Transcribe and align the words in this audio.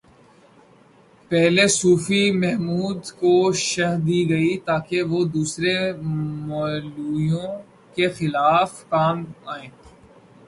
پہلے 1.31 1.65
صوفی 1.79 2.23
محمد 2.41 3.01
کو 3.19 3.33
شہ 3.67 3.91
دی 4.05 4.19
گئی 4.29 4.53
تاکہ 4.67 4.99
وہ 5.11 5.19
دوسرے 5.33 5.75
مولویوں 6.47 7.49
کے 7.95 8.05
خلاف 8.17 8.69
کام 8.89 9.17
آئیں۔ 9.45 9.69